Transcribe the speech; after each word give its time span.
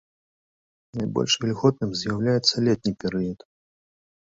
Найбольш 0.99 1.33
вільготным 1.43 1.91
з'яўляецца 2.01 2.55
летні 2.71 2.93
перыяд. 3.07 3.39